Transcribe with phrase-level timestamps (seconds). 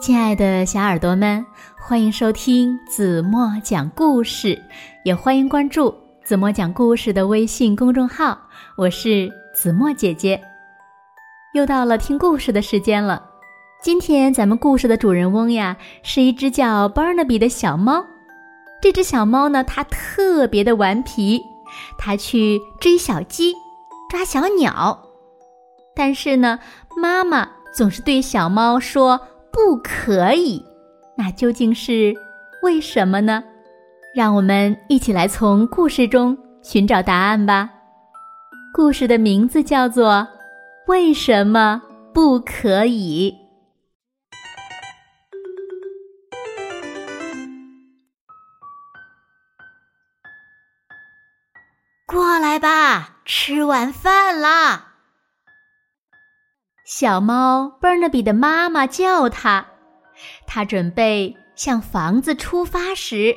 [0.00, 1.44] 亲爱的小耳朵们，
[1.76, 4.62] 欢迎收听子墨讲故事，
[5.04, 5.92] 也欢迎关注
[6.24, 8.38] 子墨讲故事的微信公众号。
[8.76, 10.40] 我是子墨姐姐，
[11.52, 13.24] 又到了听故事的时间了。
[13.82, 18.06] 今天咱们故事的主人翁呀，是一只叫 Barnaby 的小猫。
[18.80, 21.42] 这只小猫呢，它特别的顽皮，
[21.98, 23.52] 它去追小鸡、
[24.08, 24.96] 抓小鸟，
[25.96, 26.60] 但是呢，
[26.96, 29.20] 妈妈总是对小猫说。
[29.66, 30.64] 不可以，
[31.16, 32.14] 那究竟是
[32.62, 33.42] 为什么呢？
[34.14, 37.68] 让我们一起来从故事中寻找答案吧。
[38.72, 40.12] 故事的名字叫做
[40.86, 41.82] 《为什么
[42.14, 43.34] 不可以》。
[52.06, 54.87] 过来吧，吃晚饭啦！
[56.88, 59.66] 小猫 Barnaby 的妈妈叫它，
[60.46, 63.36] 它准备向房子出发时，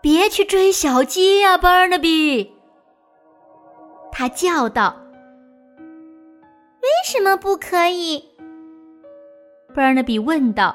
[0.00, 2.52] 别去追小鸡呀，Barnaby！
[4.10, 4.96] 它叫道
[6.80, 8.24] ：“为什么不可以
[9.76, 10.74] ？”Barnaby 问道。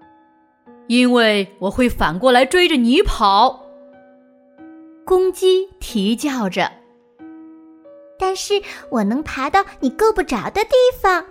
[0.86, 3.64] “因为我会反过来追着你跑。”
[5.06, 6.81] 公鸡啼叫着。
[8.22, 11.26] 但是我能爬到你够不着的地方。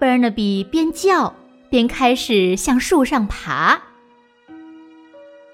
[0.00, 1.32] Barnaby 边叫
[1.70, 3.80] 边开始向树上爬。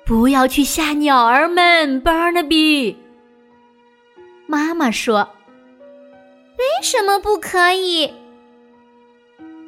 [0.07, 2.97] 不要去吓鸟儿们，Barnaby。
[4.47, 5.29] 妈妈说
[6.57, 8.11] ：“为什么不可以？”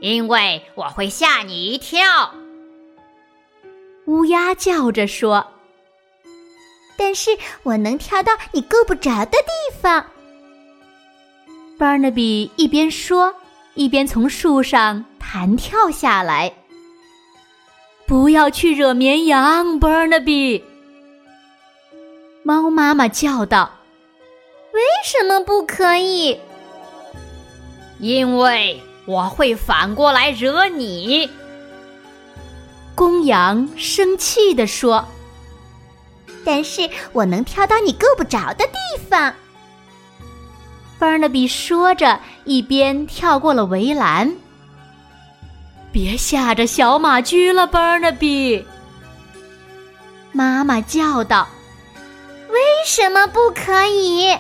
[0.01, 2.35] 因为我会吓你一跳。
[4.07, 5.54] 乌鸦叫着说。
[6.97, 7.31] 但是
[7.63, 10.05] 我能跳到你够不着的地方。
[11.79, 13.35] Barnaby 一边说，
[13.75, 16.53] 一边从树上弹跳下来。
[18.07, 20.63] 不要去惹绵羊，Barnaby。
[22.43, 23.71] 猫妈妈叫道
[24.73, 26.39] ：“为什么不可以？”
[27.99, 31.29] 因为我会反过来惹你。
[32.95, 35.05] 公羊生气地说。
[36.45, 39.33] 但是我能跳到你够不着的地方。
[41.01, 44.37] Barnaby 说着，一边跳过了围栏。
[45.93, 48.65] 别吓着小马驹了，Barnaby。
[50.33, 51.47] 妈妈叫道
[52.51, 54.37] ：“为什么不可以？”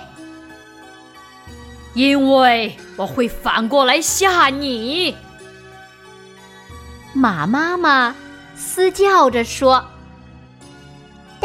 [1.94, 5.14] 因为我会反过来吓你。
[7.12, 8.14] 马妈妈
[8.56, 9.84] 嘶叫着说。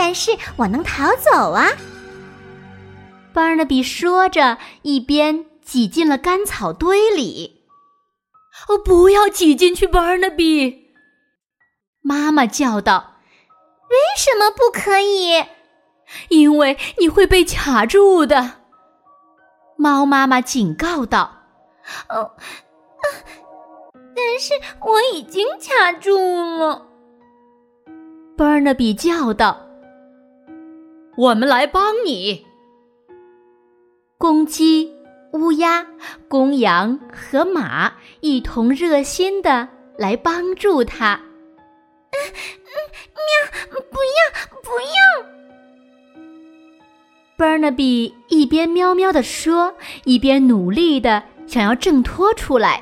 [0.02, 1.68] 但是我能逃走啊！
[3.34, 7.66] 巴尔纳比说着，一边挤进了干草堆里。
[8.70, 10.94] 哦，不要挤进去，巴尔纳比！
[12.02, 13.18] 妈妈叫道
[13.92, 15.44] ：“为什么不可以？
[16.30, 18.54] 因为你会被卡住的。”
[19.78, 21.30] 猫妈妈警告道
[22.08, 22.32] ：“哦，
[24.16, 26.18] 但是我已经卡住
[26.58, 26.88] 了。”
[28.38, 29.66] 巴尔纳比叫道。
[31.20, 32.46] 我们来帮你。
[34.18, 34.90] 公鸡、
[35.34, 35.86] 乌鸦、
[36.30, 37.92] 公羊和马
[38.22, 41.16] 一同热心的来帮助他。
[42.12, 42.72] 嗯嗯，
[43.20, 43.82] 喵！
[43.92, 44.22] 不要，
[44.64, 44.96] 不要
[47.38, 49.76] ！Barnaby 一边喵喵的说，
[50.06, 52.82] 一边努力的想要挣脱出来。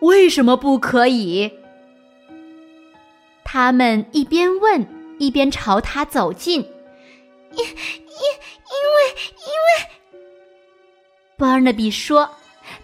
[0.00, 1.52] 为什么不可以？
[3.44, 4.86] 他们一边问，
[5.18, 6.66] 一边朝他走近。
[7.52, 9.10] 因因因为
[9.46, 9.90] 因为
[11.36, 12.28] 巴尔纳比说，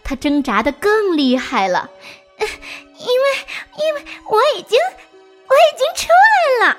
[0.02, 1.90] 他挣扎的更厉害了。
[2.38, 3.24] 因为
[3.78, 4.78] 因为我已经
[5.46, 6.76] 我已经出来了。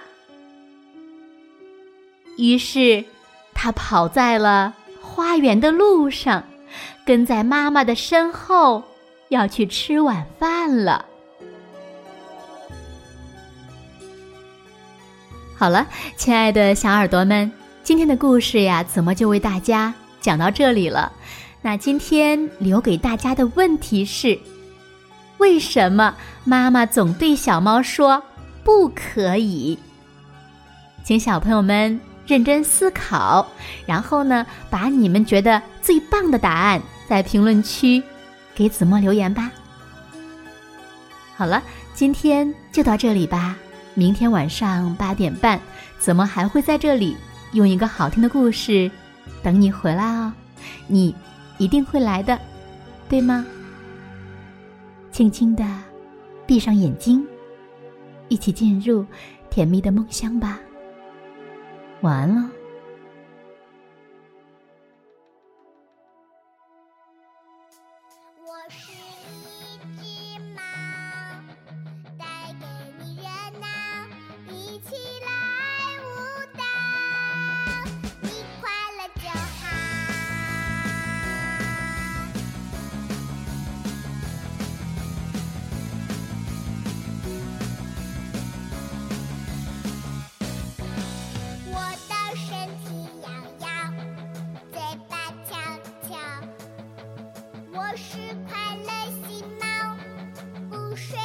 [2.38, 3.06] 于是，
[3.54, 6.44] 他跑在了花园的路上，
[7.06, 8.84] 跟在妈妈的身后，
[9.30, 11.06] 要去吃晚饭了。
[15.58, 15.88] 好了，
[16.18, 17.52] 亲爱的小耳朵们。
[17.86, 21.14] 今天的故事呀，怎么就为大家讲到这里了？
[21.62, 24.40] 那今天留给大家的问题是：
[25.38, 28.24] 为什么妈妈总对小猫说
[28.64, 29.78] 不可以？
[31.04, 33.48] 请小朋友们认真思考，
[33.86, 38.02] 然后呢，把你们觉得最棒的答案在评论区
[38.56, 39.52] 给子墨留言吧。
[41.36, 41.62] 好了，
[41.94, 43.56] 今天就到这里吧。
[43.94, 45.62] 明天晚上八点半，
[46.00, 47.16] 子墨还会在这里。
[47.56, 48.92] 用一个好听的故事
[49.42, 50.32] 等你回来哦，
[50.88, 51.16] 你
[51.58, 52.38] 一定会来的，
[53.08, 53.46] 对吗？
[55.10, 55.66] 轻轻的
[56.46, 57.26] 闭上眼睛，
[58.28, 59.06] 一起进入
[59.50, 60.60] 甜蜜的梦乡吧。
[62.02, 62.50] 晚安喽。
[97.96, 98.18] 是
[98.50, 98.90] 快乐
[99.26, 99.96] 星猫，
[100.70, 101.18] 不睡